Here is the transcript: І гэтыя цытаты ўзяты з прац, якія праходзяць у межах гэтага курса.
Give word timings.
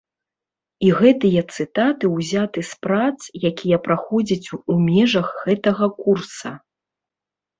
І 0.85 0.87
гэтыя 1.01 1.41
цытаты 1.57 2.05
ўзяты 2.13 2.63
з 2.69 2.73
прац, 2.85 3.19
якія 3.51 3.77
праходзяць 3.87 4.51
у 4.75 4.77
межах 4.87 5.27
гэтага 5.43 5.85
курса. 6.01 6.49